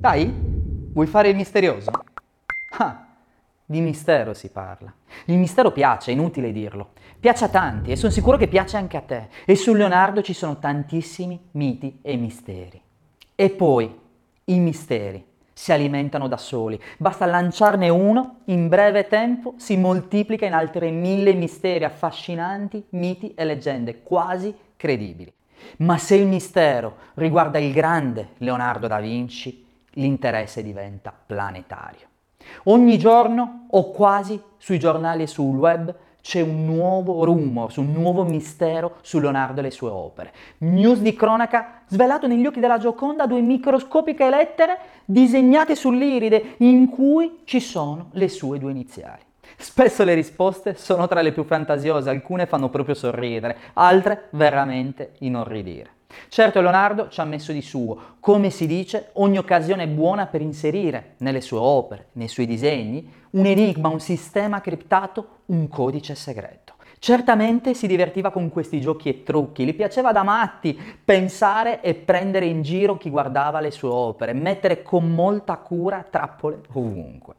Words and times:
Dai, 0.00 0.32
vuoi 0.92 1.08
fare 1.08 1.30
il 1.30 1.34
misterioso? 1.34 1.90
Ah, 2.78 3.04
di 3.64 3.80
mistero 3.80 4.32
si 4.32 4.48
parla. 4.48 4.94
Il 5.24 5.36
mistero 5.38 5.72
piace, 5.72 6.12
è 6.12 6.14
inutile 6.14 6.52
dirlo. 6.52 6.90
Piace 7.18 7.46
a 7.46 7.48
tanti 7.48 7.90
e 7.90 7.96
sono 7.96 8.12
sicuro 8.12 8.36
che 8.36 8.46
piace 8.46 8.76
anche 8.76 8.96
a 8.96 9.00
te. 9.00 9.26
E 9.44 9.56
su 9.56 9.74
Leonardo 9.74 10.22
ci 10.22 10.34
sono 10.34 10.60
tantissimi 10.60 11.48
miti 11.50 11.98
e 12.00 12.14
misteri. 12.14 12.80
E 13.34 13.50
poi, 13.50 13.92
i 14.44 14.58
misteri 14.60 15.26
si 15.52 15.72
alimentano 15.72 16.28
da 16.28 16.36
soli. 16.36 16.80
Basta 16.96 17.26
lanciarne 17.26 17.88
uno, 17.88 18.42
in 18.44 18.68
breve 18.68 19.08
tempo 19.08 19.54
si 19.56 19.76
moltiplica 19.76 20.46
in 20.46 20.54
altri 20.54 20.92
mille 20.92 21.32
misteri 21.32 21.82
affascinanti, 21.82 22.84
miti 22.90 23.34
e 23.34 23.44
leggende 23.44 24.04
quasi 24.04 24.54
credibili. 24.76 25.32
Ma 25.78 25.98
se 25.98 26.14
il 26.14 26.28
mistero 26.28 26.98
riguarda 27.14 27.58
il 27.58 27.72
grande 27.72 28.28
Leonardo 28.36 28.86
da 28.86 29.00
Vinci, 29.00 29.66
l'interesse 30.00 30.62
diventa 30.62 31.12
planetario. 31.12 32.06
Ogni 32.64 32.98
giorno 32.98 33.66
o 33.70 33.90
quasi 33.90 34.40
sui 34.56 34.78
giornali 34.78 35.24
e 35.24 35.26
sul 35.26 35.56
web 35.56 35.94
c'è 36.20 36.40
un 36.40 36.64
nuovo 36.64 37.24
rumor, 37.24 37.72
un 37.76 37.92
nuovo 37.92 38.24
mistero 38.24 38.96
su 39.02 39.18
Leonardo 39.18 39.60
e 39.60 39.62
le 39.62 39.70
sue 39.70 39.88
opere. 39.88 40.32
News 40.58 41.00
di 41.00 41.14
cronaca 41.14 41.82
svelato 41.86 42.26
negli 42.26 42.44
occhi 42.44 42.60
della 42.60 42.78
Gioconda 42.78 43.26
due 43.26 43.40
microscopiche 43.40 44.28
lettere 44.28 44.78
disegnate 45.04 45.74
sull'iride 45.74 46.54
in 46.58 46.88
cui 46.88 47.40
ci 47.44 47.60
sono 47.60 48.08
le 48.12 48.28
sue 48.28 48.58
due 48.58 48.72
iniziali. 48.72 49.22
Spesso 49.56 50.04
le 50.04 50.14
risposte 50.14 50.74
sono 50.74 51.08
tra 51.08 51.22
le 51.22 51.32
più 51.32 51.44
fantasiose, 51.44 52.10
alcune 52.10 52.46
fanno 52.46 52.68
proprio 52.68 52.94
sorridere, 52.94 53.56
altre 53.74 54.28
veramente 54.30 55.14
inorridire. 55.20 55.96
Certo 56.28 56.60
Leonardo 56.60 57.08
ci 57.08 57.20
ha 57.20 57.24
messo 57.24 57.52
di 57.52 57.62
suo, 57.62 58.16
come 58.20 58.50
si 58.50 58.66
dice, 58.66 59.10
ogni 59.14 59.38
occasione 59.38 59.84
è 59.84 59.88
buona 59.88 60.26
per 60.26 60.40
inserire 60.40 61.14
nelle 61.18 61.40
sue 61.40 61.58
opere, 61.58 62.08
nei 62.12 62.28
suoi 62.28 62.46
disegni, 62.46 63.10
un 63.30 63.46
enigma, 63.46 63.88
un 63.88 64.00
sistema 64.00 64.60
criptato, 64.60 65.40
un 65.46 65.68
codice 65.68 66.14
segreto. 66.14 66.74
Certamente 66.98 67.74
si 67.74 67.86
divertiva 67.86 68.30
con 68.30 68.50
questi 68.50 68.80
giochi 68.80 69.08
e 69.08 69.22
trucchi, 69.22 69.64
gli 69.64 69.74
piaceva 69.74 70.12
da 70.12 70.22
matti 70.22 70.78
pensare 71.04 71.80
e 71.80 71.94
prendere 71.94 72.46
in 72.46 72.62
giro 72.62 72.96
chi 72.96 73.08
guardava 73.08 73.60
le 73.60 73.70
sue 73.70 73.88
opere, 73.88 74.32
mettere 74.32 74.82
con 74.82 75.10
molta 75.10 75.56
cura 75.56 76.06
trappole 76.08 76.60
ovunque. 76.72 77.34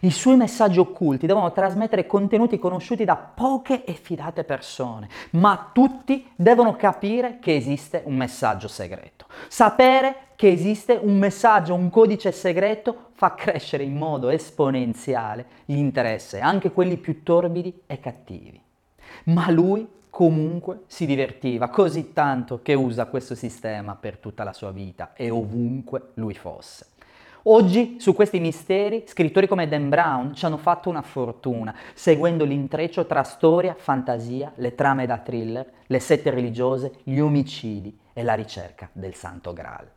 I 0.00 0.10
suoi 0.10 0.36
messaggi 0.36 0.78
occulti 0.78 1.26
devono 1.26 1.52
trasmettere 1.52 2.06
contenuti 2.06 2.58
conosciuti 2.58 3.04
da 3.04 3.16
poche 3.16 3.84
e 3.84 3.92
fidate 3.92 4.44
persone, 4.44 5.08
ma 5.32 5.70
tutti 5.72 6.26
devono 6.36 6.76
capire 6.76 7.38
che 7.40 7.54
esiste 7.54 8.02
un 8.04 8.16
messaggio 8.16 8.68
segreto. 8.68 9.26
Sapere 9.48 10.28
che 10.36 10.48
esiste 10.48 10.98
un 11.00 11.18
messaggio, 11.18 11.74
un 11.74 11.90
codice 11.90 12.32
segreto 12.32 13.10
fa 13.12 13.34
crescere 13.34 13.82
in 13.82 13.96
modo 13.96 14.30
esponenziale 14.30 15.46
l'interesse, 15.66 16.40
anche 16.40 16.72
quelli 16.72 16.96
più 16.96 17.22
torbidi 17.22 17.82
e 17.86 18.00
cattivi. 18.00 18.58
Ma 19.24 19.50
lui 19.50 19.86
comunque 20.08 20.84
si 20.86 21.06
divertiva 21.06 21.68
così 21.68 22.12
tanto 22.12 22.60
che 22.62 22.74
usa 22.74 23.06
questo 23.06 23.34
sistema 23.34 23.94
per 23.94 24.16
tutta 24.18 24.44
la 24.44 24.52
sua 24.52 24.70
vita 24.70 25.12
e 25.14 25.30
ovunque 25.30 26.10
lui 26.14 26.34
fosse. 26.34 26.86
Oggi 27.44 27.96
su 27.98 28.12
questi 28.12 28.38
misteri 28.38 29.04
scrittori 29.06 29.48
come 29.48 29.66
Dan 29.66 29.88
Brown 29.88 30.34
ci 30.34 30.44
hanno 30.44 30.58
fatto 30.58 30.90
una 30.90 31.00
fortuna, 31.00 31.74
seguendo 31.94 32.44
l'intreccio 32.44 33.06
tra 33.06 33.22
storia, 33.22 33.74
fantasia, 33.78 34.52
le 34.56 34.74
trame 34.74 35.06
da 35.06 35.16
thriller, 35.18 35.66
le 35.86 36.00
sette 36.00 36.28
religiose, 36.28 36.96
gli 37.02 37.18
omicidi 37.18 37.98
e 38.12 38.22
la 38.22 38.34
ricerca 38.34 38.90
del 38.92 39.14
Santo 39.14 39.54
Graal. 39.54 39.88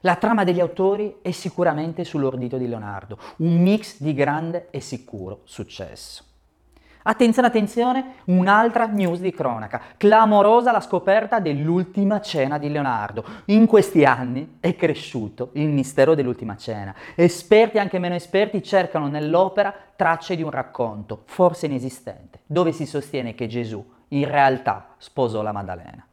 La 0.00 0.16
trama 0.16 0.44
degli 0.44 0.60
autori 0.60 1.16
è 1.20 1.30
sicuramente 1.32 2.04
sull'ordito 2.04 2.56
di 2.56 2.66
Leonardo, 2.66 3.18
un 3.38 3.60
mix 3.60 4.00
di 4.00 4.14
grande 4.14 4.68
e 4.70 4.80
sicuro 4.80 5.40
successo. 5.44 6.27
Attenzione, 7.08 7.48
attenzione, 7.48 8.14
un'altra 8.26 8.84
news 8.84 9.20
di 9.20 9.32
cronaca. 9.32 9.80
Clamorosa 9.96 10.72
la 10.72 10.82
scoperta 10.82 11.38
dell'ultima 11.40 12.20
cena 12.20 12.58
di 12.58 12.68
Leonardo. 12.68 13.24
In 13.46 13.64
questi 13.64 14.04
anni 14.04 14.58
è 14.60 14.76
cresciuto 14.76 15.48
il 15.54 15.70
mistero 15.70 16.14
dell'ultima 16.14 16.54
cena. 16.58 16.94
Esperti 17.14 17.78
e 17.78 17.80
anche 17.80 17.98
meno 17.98 18.14
esperti 18.14 18.62
cercano 18.62 19.08
nell'opera 19.08 19.74
tracce 19.96 20.36
di 20.36 20.42
un 20.42 20.50
racconto, 20.50 21.22
forse 21.24 21.64
inesistente, 21.64 22.40
dove 22.44 22.72
si 22.72 22.84
sostiene 22.84 23.34
che 23.34 23.46
Gesù 23.46 23.82
in 24.08 24.28
realtà 24.28 24.88
sposò 24.98 25.40
la 25.40 25.52
Maddalena. 25.52 26.06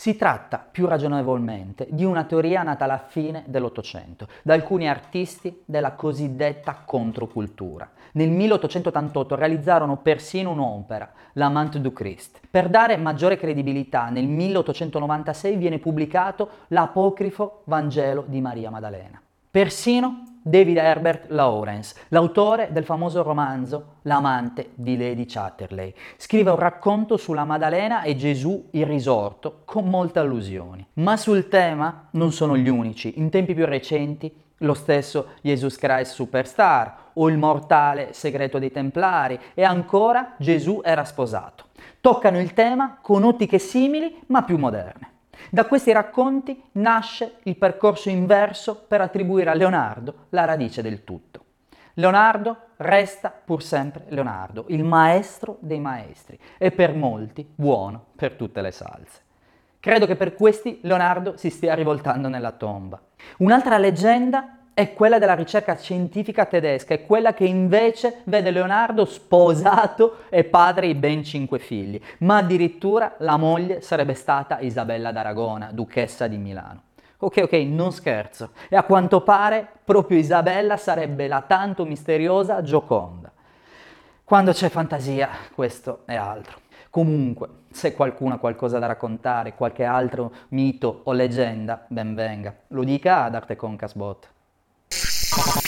Si 0.00 0.14
tratta 0.14 0.64
più 0.70 0.86
ragionevolmente 0.86 1.88
di 1.90 2.04
una 2.04 2.22
teoria 2.22 2.62
nata 2.62 2.84
alla 2.84 3.04
fine 3.04 3.42
dell'Ottocento 3.48 4.28
da 4.44 4.54
alcuni 4.54 4.88
artisti 4.88 5.62
della 5.64 5.94
cosiddetta 5.94 6.82
controcultura. 6.84 7.90
Nel 8.12 8.30
1888 8.30 9.34
realizzarono 9.34 9.96
persino 9.96 10.52
un'opera, 10.52 11.10
L'Amante 11.32 11.80
du 11.80 11.92
Christ. 11.92 12.38
Per 12.48 12.68
dare 12.68 12.96
maggiore 12.96 13.36
credibilità, 13.36 14.08
nel 14.08 14.28
1896 14.28 15.56
viene 15.56 15.80
pubblicato 15.80 16.48
l'apocrifo 16.68 17.62
Vangelo 17.64 18.22
di 18.28 18.40
Maria 18.40 18.70
Maddalena. 18.70 19.20
Persino 19.50 20.37
David 20.48 20.78
Herbert 20.78 21.24
Lawrence, 21.28 21.94
l'autore 22.08 22.68
del 22.70 22.84
famoso 22.84 23.22
romanzo 23.22 23.96
L'amante 24.02 24.70
di 24.74 24.96
Lady 24.96 25.26
Chatterley. 25.26 25.92
Scrive 26.16 26.52
un 26.52 26.58
racconto 26.58 27.18
sulla 27.18 27.44
Maddalena 27.44 28.00
e 28.00 28.16
Gesù 28.16 28.68
il 28.70 28.86
risorto 28.86 29.60
con 29.66 29.90
molte 29.90 30.20
allusioni. 30.20 30.86
Ma 30.94 31.18
sul 31.18 31.48
tema 31.48 32.08
non 32.12 32.32
sono 32.32 32.56
gli 32.56 32.68
unici. 32.68 33.18
In 33.18 33.28
tempi 33.28 33.52
più 33.52 33.66
recenti 33.66 34.34
lo 34.58 34.72
stesso 34.72 35.32
Jesus 35.42 35.76
Christ 35.76 36.14
Superstar 36.14 36.96
o 37.12 37.28
il 37.28 37.36
mortale 37.36 38.14
segreto 38.14 38.58
dei 38.58 38.72
Templari 38.72 39.38
e 39.52 39.64
ancora 39.64 40.34
Gesù 40.38 40.80
era 40.82 41.04
sposato. 41.04 41.66
Toccano 42.00 42.40
il 42.40 42.54
tema 42.54 42.96
con 43.02 43.22
ottiche 43.22 43.58
simili 43.58 44.18
ma 44.28 44.42
più 44.44 44.56
moderne. 44.56 45.07
Da 45.50 45.66
questi 45.66 45.92
racconti 45.92 46.62
nasce 46.72 47.36
il 47.44 47.56
percorso 47.56 48.10
inverso 48.10 48.84
per 48.86 49.00
attribuire 49.00 49.50
a 49.50 49.54
Leonardo 49.54 50.26
la 50.30 50.44
radice 50.44 50.82
del 50.82 51.04
tutto. 51.04 51.44
Leonardo 51.94 52.56
resta 52.76 53.30
pur 53.30 53.62
sempre 53.62 54.04
Leonardo, 54.08 54.66
il 54.68 54.84
maestro 54.84 55.56
dei 55.60 55.80
maestri 55.80 56.38
e 56.56 56.70
per 56.70 56.94
molti 56.94 57.48
buono 57.52 58.04
per 58.14 58.34
tutte 58.34 58.60
le 58.60 58.70
salse. 58.70 59.22
Credo 59.80 60.06
che 60.06 60.16
per 60.16 60.34
questi 60.34 60.80
Leonardo 60.82 61.36
si 61.36 61.50
stia 61.50 61.74
rivoltando 61.74 62.28
nella 62.28 62.52
tomba. 62.52 63.00
Un'altra 63.38 63.78
leggenda 63.78 64.57
è 64.78 64.92
quella 64.92 65.18
della 65.18 65.34
ricerca 65.34 65.76
scientifica 65.76 66.44
tedesca, 66.44 66.94
è 66.94 67.04
quella 67.04 67.34
che 67.34 67.44
invece 67.44 68.20
vede 68.26 68.52
Leonardo 68.52 69.04
sposato 69.06 70.18
e 70.28 70.44
padre 70.44 70.86
di 70.86 70.94
ben 70.94 71.24
cinque 71.24 71.58
figli, 71.58 72.00
ma 72.18 72.36
addirittura 72.36 73.16
la 73.18 73.36
moglie 73.36 73.80
sarebbe 73.80 74.14
stata 74.14 74.60
Isabella 74.60 75.10
d'Aragona, 75.10 75.70
duchessa 75.72 76.28
di 76.28 76.36
Milano. 76.36 76.82
Ok, 77.18 77.40
ok, 77.42 77.52
non 77.54 77.90
scherzo. 77.90 78.50
E 78.68 78.76
a 78.76 78.84
quanto 78.84 79.22
pare 79.22 79.66
proprio 79.82 80.16
Isabella 80.16 80.76
sarebbe 80.76 81.26
la 81.26 81.40
tanto 81.40 81.84
misteriosa 81.84 82.62
Gioconda. 82.62 83.32
Quando 84.22 84.52
c'è 84.52 84.68
fantasia, 84.68 85.28
questo 85.56 86.02
è 86.04 86.14
altro. 86.14 86.60
Comunque, 86.88 87.48
se 87.72 87.94
qualcuno 87.94 88.34
ha 88.34 88.38
qualcosa 88.38 88.78
da 88.78 88.86
raccontare, 88.86 89.56
qualche 89.56 89.82
altro 89.82 90.32
mito 90.50 91.00
o 91.02 91.10
leggenda, 91.10 91.84
ben 91.88 92.14
venga. 92.14 92.54
Lo 92.68 92.84
dica 92.84 93.24
ad 93.24 93.34
Arte 93.34 93.56
Concasbot. 93.56 94.36
Thank 95.20 95.67